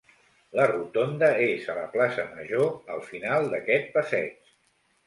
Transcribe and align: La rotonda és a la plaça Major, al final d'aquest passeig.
La 0.59 0.63
rotonda 0.71 1.29
és 1.49 1.69
a 1.75 1.77
la 1.81 1.85
plaça 1.97 2.27
Major, 2.33 2.67
al 2.97 3.07
final 3.13 3.55
d'aquest 3.55 3.97
passeig. 4.01 4.57